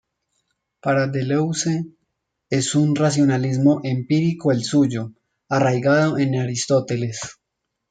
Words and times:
Para 0.79 1.05
Deleuze, 1.05 1.85
es 2.49 2.73
un 2.73 2.95
racionalismo 2.95 3.81
empírico 3.83 4.51
el 4.51 4.63
suyo, 4.63 5.13
arraigado 5.47 6.17
en 6.17 6.39
Aristóteles. 6.39 7.19